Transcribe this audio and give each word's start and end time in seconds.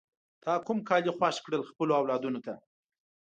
تا 0.43 0.53
کوم 0.65 0.79
کالی 0.89 1.11
خوښ 1.17 1.35
کړل 1.45 1.61
خپلو 1.69 1.93
اولادونو 1.99 2.39
ته؟ 2.45 2.53